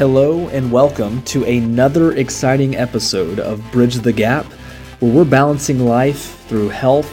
[0.00, 4.46] Hello, and welcome to another exciting episode of Bridge the Gap,
[5.00, 7.12] where we're balancing life through health,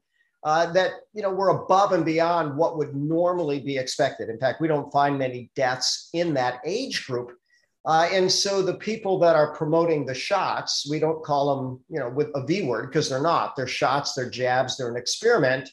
[0.43, 4.29] uh, that you know were above and beyond what would normally be expected.
[4.29, 7.33] In fact, we don't find many deaths in that age group.
[7.87, 11.99] Uh, and so the people that are promoting the shots, we don't call them, you
[11.99, 13.57] know, with a V word because they're not.
[13.57, 15.71] They're shots, they're jabs, they're an experiment.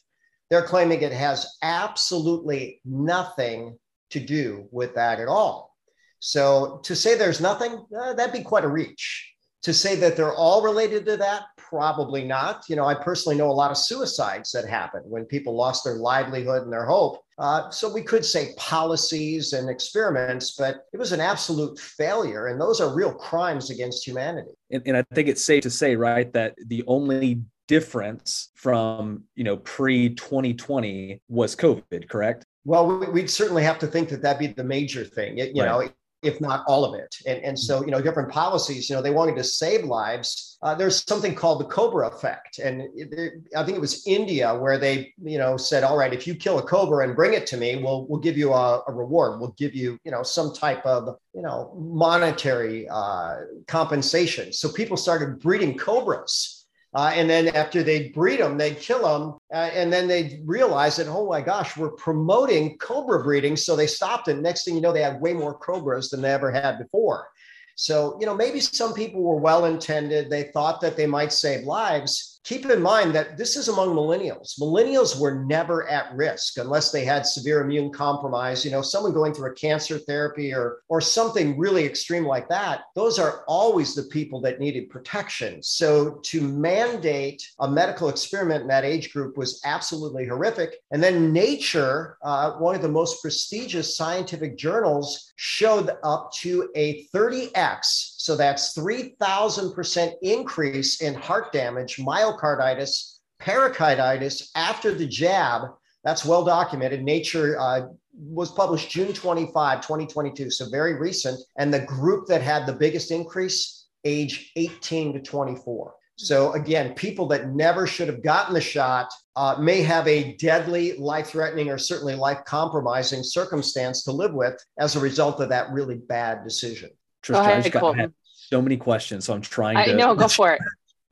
[0.50, 3.78] They're claiming it has absolutely nothing
[4.12, 5.76] to do with that at all.
[6.20, 9.34] So to say there's nothing, uh, that'd be quite a reach.
[9.64, 12.64] To say that they're all related to that, probably not.
[12.70, 15.96] You know, I personally know a lot of suicides that happened when people lost their
[15.96, 17.24] livelihood and their hope.
[17.38, 22.48] Uh, so we could say policies and experiments, but it was an absolute failure.
[22.48, 24.52] And those are real crimes against humanity.
[24.72, 29.44] And, and I think it's safe to say, right, that the only difference from you
[29.44, 34.48] know pre 2020 was covid correct well we'd certainly have to think that that'd be
[34.48, 35.68] the major thing it, you right.
[35.68, 35.90] know
[36.24, 37.16] if not all of it.
[37.26, 40.58] And, and so, you know, different policies, you know, they wanted to save lives.
[40.64, 42.58] Uh, there's something called the Cobra effect.
[42.60, 46.12] And it, it, I think it was India where they, you know, said, all right,
[46.12, 48.84] if you kill a Cobra and bring it to me, we'll, we'll give you a,
[48.88, 49.40] a reward.
[49.40, 53.36] We'll give you, you know, some type of, you know, monetary uh,
[53.68, 54.52] compensation.
[54.52, 56.57] So people started breeding Cobras
[56.94, 59.38] uh, and then after they breed them, they kill them.
[59.54, 63.56] Uh, and then they realize that, oh my gosh, we're promoting cobra breeding.
[63.56, 64.28] So they stopped.
[64.30, 67.28] And next thing you know, they had way more cobras than they ever had before.
[67.76, 70.30] So, you know, maybe some people were well intended.
[70.30, 74.58] They thought that they might save lives keep in mind that this is among millennials.
[74.58, 78.64] Millennials were never at risk unless they had severe immune compromise.
[78.64, 82.84] You know, someone going through a cancer therapy or or something really extreme like that.
[82.96, 85.62] Those are always the people that needed protection.
[85.62, 90.76] So to mandate a medical experiment in that age group was absolutely horrific.
[90.92, 97.06] And then Nature, uh, one of the most prestigious scientific journals, showed up to a
[97.14, 101.98] 30x so that's 3,000% increase in heart damage,
[102.38, 105.64] myocarditis, pericarditis after the jab.
[106.04, 107.04] That's well documented.
[107.04, 111.40] Nature uh, was published June 25, 2022, so very recent.
[111.58, 115.94] And the group that had the biggest increase, age 18 to 24.
[116.20, 120.98] So again, people that never should have gotten the shot uh, may have a deadly,
[120.98, 126.44] life-threatening, or certainly life-compromising circumstance to live with as a result of that really bad
[126.44, 126.90] decision.
[127.22, 129.92] Tristan, ahead, I just got, I have so many questions, so I'm trying to.
[129.92, 130.62] I know, go for it.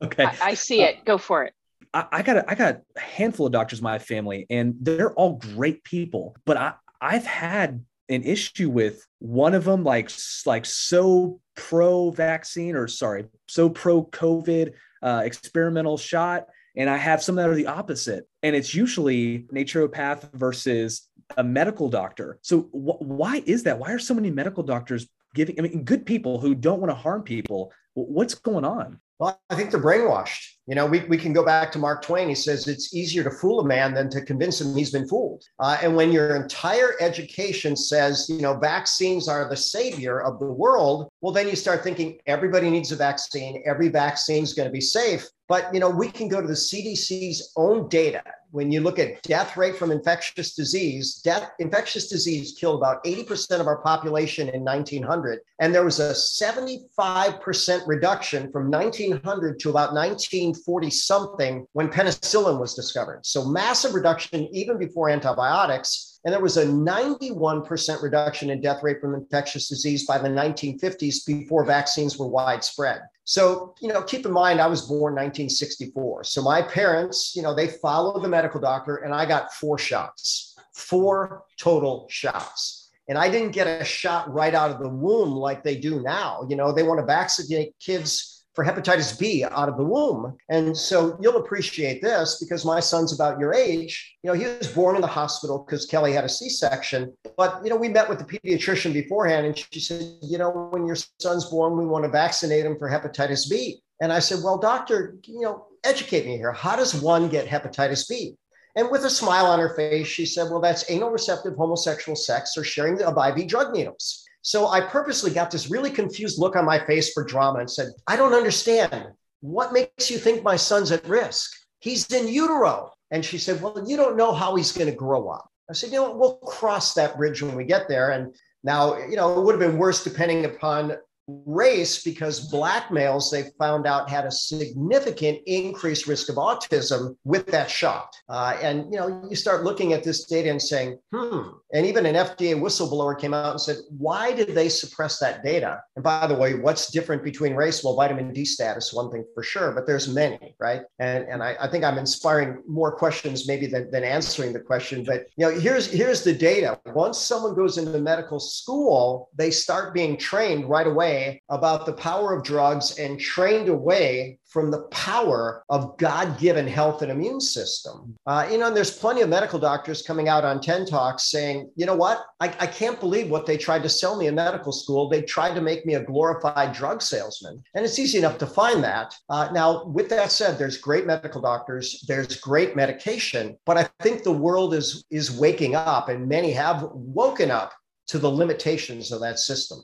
[0.02, 1.04] Okay, I, I see uh, it.
[1.04, 1.54] Go for it.
[1.92, 5.12] I, I got a, I got a handful of doctors in my family, and they're
[5.12, 6.36] all great people.
[6.44, 10.10] But I I've had an issue with one of them, like
[10.44, 14.72] like so pro vaccine or sorry, so pro COVID
[15.02, 16.46] uh, experimental shot,
[16.76, 21.88] and I have some that are the opposite, and it's usually naturopath versus a medical
[21.88, 22.38] doctor.
[22.42, 23.78] So wh- why is that?
[23.78, 26.94] Why are so many medical doctors giving, I mean, good people who don't want to
[26.94, 29.00] harm people what's going on?
[29.18, 30.44] Well, I think they're brainwashed.
[30.66, 32.28] You know, we, we can go back to Mark Twain.
[32.28, 35.42] He says it's easier to fool a man than to convince him he's been fooled.
[35.58, 40.44] Uh, and when your entire education says, you know, vaccines are the savior of the
[40.44, 43.62] world, well, then you start thinking everybody needs a vaccine.
[43.64, 45.26] Every vaccine is going to be safe.
[45.48, 48.22] But, you know, we can go to the CDC's own data
[48.56, 53.60] when you look at death rate from infectious disease, death infectious disease killed about 80%
[53.60, 59.92] of our population in 1900 and there was a 75% reduction from 1900 to about
[59.92, 63.26] 1940 something when penicillin was discovered.
[63.26, 69.00] So massive reduction even before antibiotics and there was a 91% reduction in death rate
[69.00, 73.02] from infectious disease by the 1950s before vaccines were widespread.
[73.26, 76.22] So, you know, keep in mind, I was born 1964.
[76.22, 80.54] So my parents, you know, they followed the medical doctor and I got four shots,
[80.72, 82.92] four total shots.
[83.08, 86.46] And I didn't get a shot right out of the womb like they do now.
[86.48, 90.34] You know, they want to vaccinate kids for hepatitis B out of the womb.
[90.48, 94.16] And so you'll appreciate this because my son's about your age.
[94.22, 97.12] You know, he was born in the hospital because Kelly had a C section.
[97.36, 100.86] But, you know, we met with the pediatrician beforehand and she said, you know, when
[100.86, 103.82] your son's born, we want to vaccinate him for hepatitis B.
[104.00, 106.52] And I said, well, doctor, you know, educate me here.
[106.52, 108.36] How does one get hepatitis B?
[108.74, 112.56] And with a smile on her face, she said, well, that's anal receptive homosexual sex
[112.56, 114.25] or sharing of IV drug needles.
[114.46, 117.88] So I purposely got this really confused look on my face for drama and said,
[118.06, 119.08] I don't understand.
[119.40, 121.50] What makes you think my son's at risk?
[121.80, 122.92] He's in utero.
[123.10, 125.50] And she said, Well, you don't know how he's going to grow up.
[125.68, 128.12] I said, You know, we'll cross that bridge when we get there.
[128.12, 130.96] And now, you know, it would have been worse depending upon
[131.28, 137.46] race because black males they found out had a significant increased risk of autism with
[137.48, 141.48] that shot uh, and you know you start looking at this data and saying hmm
[141.72, 145.80] and even an fda whistleblower came out and said why did they suppress that data?
[145.96, 147.82] And by the way what's different between race?
[147.82, 150.82] Well vitamin d status one thing for sure but there's many right?
[150.98, 155.04] And and i, I think i'm inspiring more questions maybe than, than answering the question
[155.04, 156.78] but you know here's here's the data.
[156.86, 162.34] Once someone goes into medical school they start being trained right away about the power
[162.34, 168.16] of drugs and trained away from the power of God given health and immune system.
[168.26, 171.70] Uh, you know, and there's plenty of medical doctors coming out on TED Talks saying,
[171.76, 172.24] you know what?
[172.40, 175.10] I, I can't believe what they tried to sell me in medical school.
[175.10, 177.62] They tried to make me a glorified drug salesman.
[177.74, 179.14] And it's easy enough to find that.
[179.28, 184.22] Uh, now, with that said, there's great medical doctors, there's great medication, but I think
[184.22, 187.74] the world is, is waking up and many have woken up
[188.06, 189.80] to the limitations of that system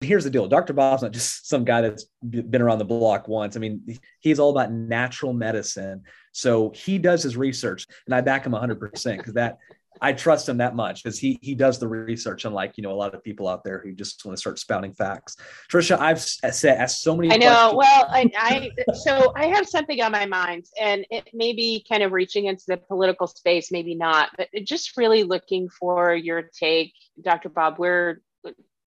[0.00, 0.72] here's the deal Dr.
[0.72, 3.56] Bob's not just some guy that's been around the block once.
[3.56, 6.02] I mean, he's all about natural medicine.
[6.32, 9.58] So he does his research, and I back him 100% because that
[10.00, 12.94] I trust him that much because he he does the research, unlike you know a
[12.94, 15.36] lot of people out there who just want to start spouting facts.
[15.70, 17.32] Trisha, I've said asked so many.
[17.32, 17.72] I know.
[17.74, 17.76] Questions.
[17.76, 22.02] Well, I, I so I have something on my mind, and it may be kind
[22.02, 26.92] of reaching into the political space, maybe not, but just really looking for your take,
[27.22, 27.48] Dr.
[27.48, 27.78] Bob.
[27.78, 28.20] We're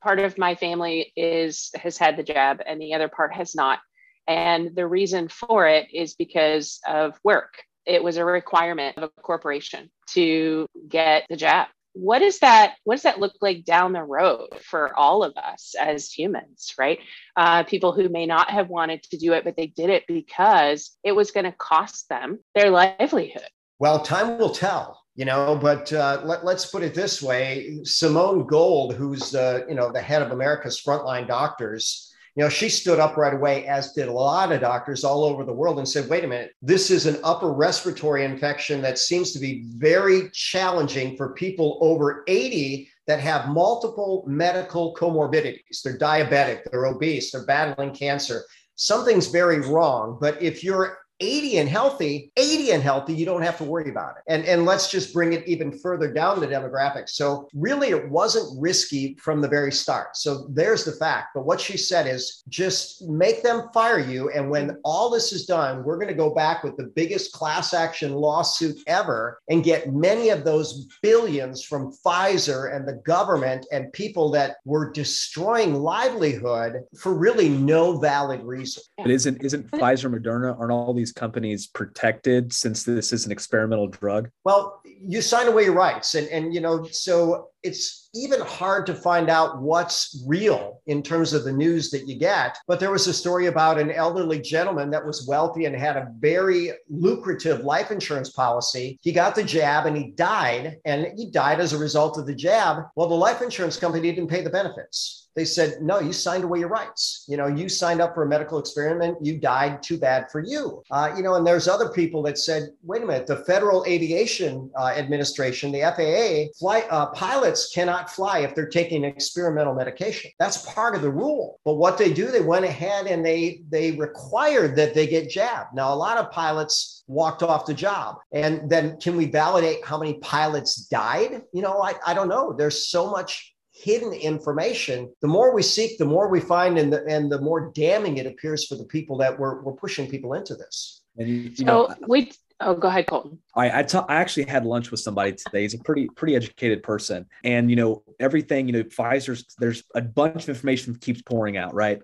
[0.01, 3.79] part of my family is has had the jab and the other part has not.
[4.27, 7.55] And the reason for it is because of work.
[7.85, 11.67] It was a requirement of a corporation to get the jab.
[11.93, 15.73] What is that what does that look like down the road for all of us
[15.79, 16.99] as humans right?
[17.35, 20.95] Uh, people who may not have wanted to do it but they did it because
[21.03, 23.49] it was going to cost them their livelihood.
[23.79, 27.79] Well time will tell you know but uh, let, us put it this way.
[27.83, 32.69] Simone gold who's the you know the head of america's frontline doctors you know she
[32.69, 35.89] stood up right away as did a lot of doctors all over the world and
[35.89, 36.53] said wait a minute.
[36.61, 42.23] This is an upper respiratory infection that seems to be very challenging for people over
[42.27, 45.81] 80 that have multiple medical comorbidities.
[45.83, 48.43] They're diabetic they're obese they're battling cancer.
[48.75, 53.57] Something's very wrong but if you're 80 and healthy, 80 and healthy, you don't have
[53.57, 54.23] to worry about it.
[54.27, 57.09] And, and let's just bring it even further down the demographics.
[57.11, 60.17] So, really, it wasn't risky from the very start.
[60.17, 61.29] So, there's the fact.
[61.33, 64.29] But what she said is just make them fire you.
[64.29, 67.73] And when all this is done, we're going to go back with the biggest class
[67.73, 73.91] action lawsuit ever and get many of those billions from Pfizer and the government and
[73.93, 78.83] people that were destroying livelihood for really no valid reason.
[78.97, 83.31] But isn't isn't Pfizer, Moderna, aren't all these these companies protected since this is an
[83.31, 84.29] experimental drug?
[84.43, 86.15] Well, you sign away your rights.
[86.15, 91.33] And, and you know, so it's even hard to find out what's real in terms
[91.33, 92.57] of the news that you get.
[92.67, 96.07] But there was a story about an elderly gentleman that was wealthy and had a
[96.19, 98.97] very lucrative life insurance policy.
[99.01, 102.35] He got the jab and he died, and he died as a result of the
[102.35, 102.85] jab.
[102.95, 106.57] Well, the life insurance company didn't pay the benefits they said, no, you signed away
[106.57, 107.23] your rights.
[107.27, 110.81] You know, you signed up for a medical experiment, you died, too bad for you.
[110.89, 114.71] Uh, you know, and there's other people that said, wait a minute, the Federal Aviation
[114.75, 120.31] uh, Administration, the FAA, flight uh, pilots cannot fly if they're taking experimental medication.
[120.39, 121.59] That's part of the rule.
[121.65, 125.73] But what they do, they went ahead and they they required that they get jabbed.
[125.73, 128.17] Now, a lot of pilots walked off the job.
[128.31, 131.41] And then can we validate how many pilots died?
[131.53, 132.53] You know, I, I don't know.
[132.53, 137.05] There's so much hidden information, the more we seek, the more we find, and the,
[137.05, 140.55] and the more damning it appears for the people that we're, we're pushing people into
[140.55, 141.03] this.
[141.17, 143.39] And you, you know, we Oh, go ahead, Colton.
[143.55, 145.61] I I, t- I actually had lunch with somebody today.
[145.61, 148.67] He's a pretty pretty educated person, and you know everything.
[148.67, 152.01] You know, Pfizer's there's a bunch of information keeps pouring out, right?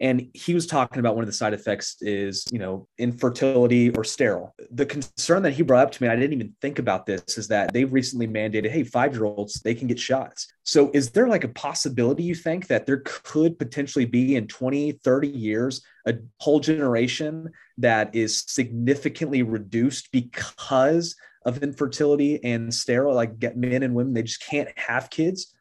[0.00, 4.02] And he was talking about one of the side effects is, you know, infertility or
[4.02, 4.54] sterile.
[4.70, 7.48] The concern that he brought up to me, I didn't even think about this, is
[7.48, 10.50] that they've recently mandated, hey, five year olds, they can get shots.
[10.62, 14.92] So is there like a possibility you think that there could potentially be in 20,
[14.92, 21.14] 30 years a whole generation that is significantly reduced because
[21.44, 25.54] of infertility and sterile, like get men and women, they just can't have kids?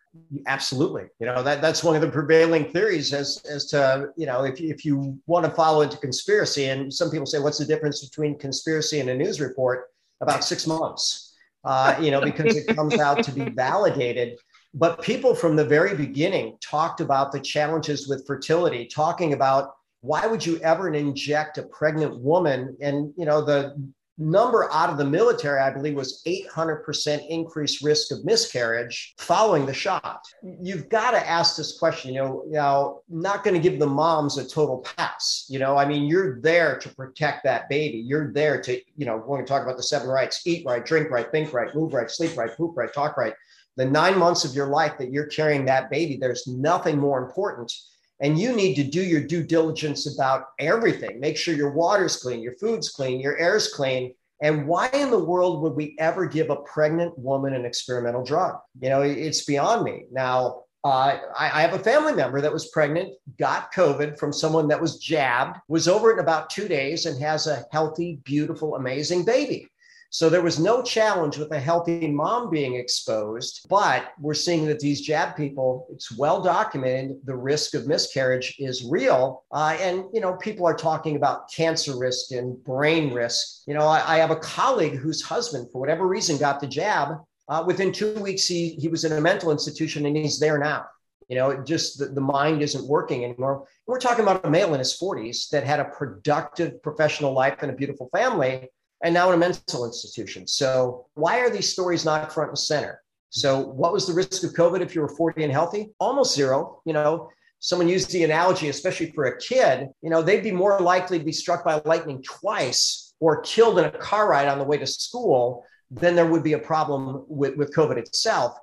[0.47, 1.05] Absolutely.
[1.19, 4.59] You know, that, that's one of the prevailing theories as, as to, you know, if,
[4.59, 8.38] if you want to follow into conspiracy, and some people say, what's the difference between
[8.38, 9.88] conspiracy and a news report?
[10.21, 11.33] About six months,
[11.63, 14.38] uh, you know, because it comes out to be validated.
[14.73, 20.27] But people from the very beginning talked about the challenges with fertility, talking about why
[20.27, 22.75] would you ever inject a pregnant woman?
[22.81, 23.81] And, you know, the
[24.19, 29.73] number out of the military, I believe, was 800% increased risk of miscarriage following the
[29.73, 30.21] shot.
[30.43, 34.38] You've got to ask this question, you know, know, not going to give the moms
[34.38, 35.45] a total pass.
[35.49, 37.97] You know, I mean, you're there to protect that baby.
[37.97, 41.09] You're there to, you know, when we talk about the seven rights, eat right, drink
[41.09, 43.33] right, think right, move right, sleep right, poop right, talk right.
[43.77, 47.73] The nine months of your life that you're carrying that baby, there's nothing more important
[48.21, 51.19] and you need to do your due diligence about everything.
[51.19, 54.13] Make sure your water's clean, your food's clean, your air's clean.
[54.41, 58.57] And why in the world would we ever give a pregnant woman an experimental drug?
[58.81, 60.05] You know, it's beyond me.
[60.11, 64.69] Now, uh, I, I, have a family member that was pregnant, got COVID from someone
[64.69, 69.25] that was jabbed, was over in about two days, and has a healthy, beautiful, amazing
[69.25, 69.67] baby.
[70.11, 74.79] So there was no challenge with a healthy mom being exposed, but we're seeing that
[74.79, 79.43] these jab people, it's well documented, the risk of miscarriage is real.
[79.51, 83.61] Uh, and, you know, people are talking about cancer risk and brain risk.
[83.67, 87.19] You know, I, I have a colleague whose husband, for whatever reason, got the jab.
[87.47, 90.85] Uh, within two weeks, he, he was in a mental institution and he's there now.
[91.27, 93.67] You know, just the, the mind isn't working anymore.
[93.85, 97.69] We're talking about a male in his 40s that had a productive professional life and
[97.69, 98.69] a beautiful family
[99.03, 100.48] and now in a mental institution.
[100.48, 103.01] So, why are these stories not front and center?
[103.29, 105.91] So, what was the risk of COVID if you were 40 and healthy?
[106.00, 106.82] Almost zero.
[106.86, 107.29] You know,
[107.60, 111.25] someone used the analogy, especially for a kid, you know, they'd be more likely to
[111.25, 114.88] be struck by lightning twice or killed in a car ride on the way to
[114.88, 118.56] school than there would be a problem with, with COVID itself.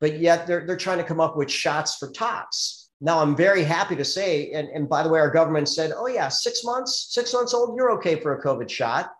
[0.00, 2.90] But yet they're, they're trying to come up with shots for tots.
[3.00, 6.06] Now, I'm very happy to say, and, and by the way, our government said, oh,
[6.06, 9.10] yeah, six months, six months old, you're okay for a COVID shot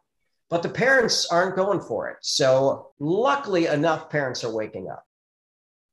[0.55, 2.19] but the parents aren't going for it.
[2.21, 5.05] So, luckily enough, parents are waking up.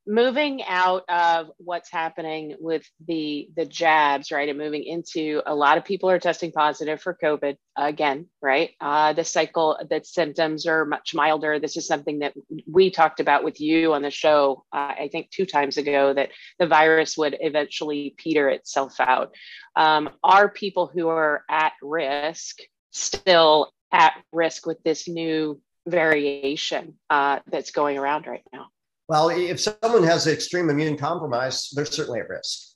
[0.06, 5.80] Moving out of what's happening with the the jabs, right, and moving into a lot
[5.80, 8.70] of people are testing positive for COVID again, right?
[8.80, 11.58] Uh, the cycle, the symptoms are much milder.
[11.58, 12.36] This is something that
[12.72, 16.30] we talked about with you on the show, uh, I think two times ago, that
[16.60, 19.34] the virus would eventually peter itself out.
[19.76, 22.60] Um, are people who are at risk
[22.92, 28.68] still at risk with this new variation uh, that's going around right now?
[29.08, 32.76] Well, if someone has extreme immune compromise, they're certainly at risk.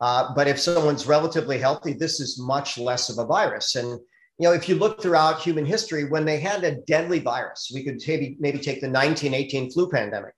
[0.00, 3.76] Uh, but if someone's relatively healthy, this is much less of a virus.
[3.76, 3.88] And
[4.38, 7.82] you know, if you look throughout human history, when they had a deadly virus, we
[7.82, 10.34] could maybe maybe take the 1918 flu pandemic.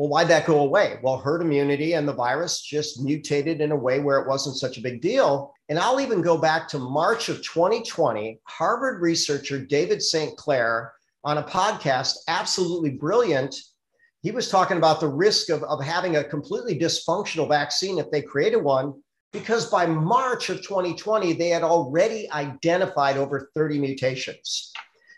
[0.00, 0.98] Well, why'd that go away?
[1.02, 4.78] Well, herd immunity and the virus just mutated in a way where it wasn't such
[4.78, 5.52] a big deal.
[5.68, 8.40] And I'll even go back to March of 2020.
[8.44, 13.54] Harvard researcher David Sinclair on a podcast, absolutely brilliant.
[14.22, 18.22] He was talking about the risk of, of having a completely dysfunctional vaccine if they
[18.22, 18.94] created one,
[19.34, 24.72] because by March of 2020, they had already identified over 30 mutations.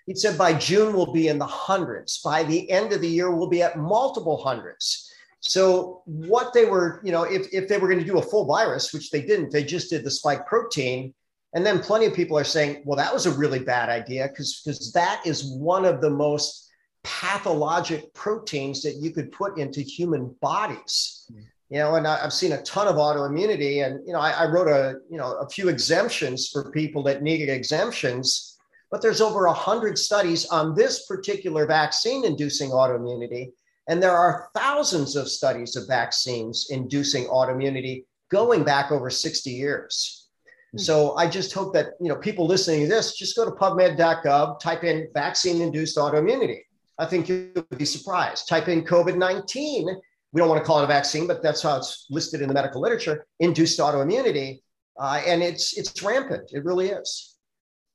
[0.06, 2.20] He said by June, we'll be in the hundreds.
[2.22, 5.12] By the end of the year, we'll be at multiple hundreds.
[5.40, 8.44] So what they were, you know, if, if they were going to do a full
[8.44, 11.14] virus, which they didn't, they just did the spike protein.
[11.54, 14.62] And then plenty of people are saying, well, that was a really bad idea because
[14.64, 16.70] because that is one of the most
[17.02, 21.26] pathologic proteins that you could put into human bodies.
[21.32, 21.44] Mm.
[21.70, 24.46] You know, and I, have seen a ton of autoimmunity, and you know, I, I
[24.46, 28.51] wrote a you know a few exemptions for people that needed exemptions,
[28.92, 33.50] but there's over a hundred studies on this particular vaccine inducing autoimmunity,
[33.88, 40.28] and there are thousands of studies of vaccines inducing autoimmunity going back over 60 years.
[40.72, 40.78] Hmm.
[40.78, 44.60] So I just hope that you know people listening to this just go to PubMed.gov,
[44.60, 46.60] type in vaccine-induced autoimmunity.
[46.98, 48.46] I think you'll be surprised.
[48.46, 49.86] Type in COVID-19.
[50.32, 52.54] We don't want to call it a vaccine, but that's how it's listed in the
[52.54, 53.26] medical literature.
[53.40, 54.60] Induced autoimmunity,
[55.00, 56.52] uh, and it's it's rampant.
[56.52, 57.38] It really is.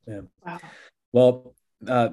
[0.08, 0.22] Yeah.
[0.46, 0.60] Wow.
[1.14, 1.56] Well,
[1.88, 2.10] uh,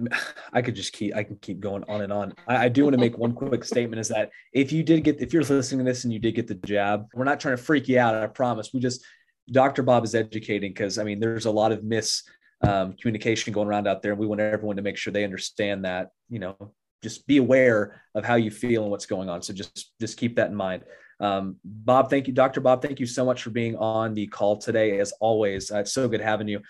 [0.53, 2.35] I could just keep I can keep going on and on.
[2.47, 5.21] I, I do want to make one quick statement: is that if you did get
[5.21, 7.63] if you're listening to this and you did get the jab, we're not trying to
[7.63, 8.15] freak you out.
[8.15, 8.71] I promise.
[8.75, 9.05] We just
[9.51, 9.83] Dr.
[9.83, 12.23] Bob is educating because I mean there's a lot of mis
[12.61, 16.11] um, going around out there, and we want everyone to make sure they understand that
[16.29, 16.57] you know
[17.03, 19.43] just be aware of how you feel and what's going on.
[19.43, 20.83] So just just keep that in mind.
[21.21, 22.61] Um, Bob, thank you, Dr.
[22.61, 22.83] Bob.
[22.83, 24.99] Thank you so much for being on the call today.
[24.99, 26.61] As always, uh, it's so good having you.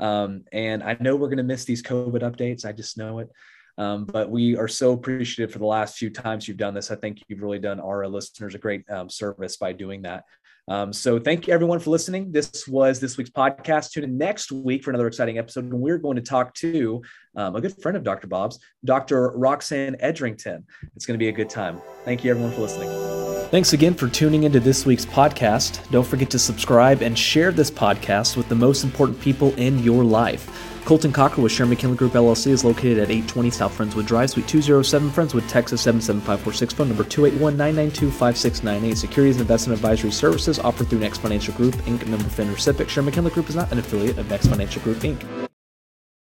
[0.00, 2.64] Um, and I know we're going to miss these COVID updates.
[2.64, 3.30] I just know it.
[3.78, 6.90] Um, but we are so appreciative for the last few times you've done this.
[6.90, 10.24] I think you've really done our listeners a great um, service by doing that.
[10.68, 12.30] Um, so thank you everyone for listening.
[12.30, 13.90] This was this week's podcast.
[13.90, 15.64] Tune in next week for another exciting episode.
[15.64, 17.02] And we're going to talk to
[17.36, 18.26] um, a good friend of Dr.
[18.28, 19.30] Bob's, Dr.
[19.30, 20.64] Roxanne Edrington.
[20.94, 21.80] It's going to be a good time.
[22.04, 23.29] Thank you everyone for listening.
[23.50, 25.90] Thanks again for tuning into this week's podcast.
[25.90, 30.04] Don't forget to subscribe and share this podcast with the most important people in your
[30.04, 30.48] life.
[30.84, 34.46] Colton Cockrell with Sherman McKinley Group LLC is located at 820 South Friendswood Drive, Suite
[34.46, 36.74] 207, Friendswood, Texas 77546.
[36.74, 38.96] Phone number 281-992-5698.
[38.96, 42.06] Securities and investment advisory services offered through Next Financial Group Inc.
[42.06, 42.88] Member FINRA SIPC.
[42.88, 45.49] Sherman McKinley Group is not an affiliate of Next Financial Group Inc.